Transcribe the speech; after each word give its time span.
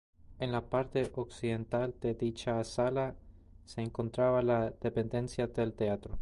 En 0.39 0.51
la 0.51 0.61
parte 0.61 1.11
occidental 1.13 1.93
de 2.01 2.15
dicha 2.15 2.63
sala 2.63 3.13
se 3.65 3.81
encontraba 3.83 4.41
la 4.41 4.71
dependencia 4.81 5.45
del 5.45 5.73
teatro. 5.73 6.17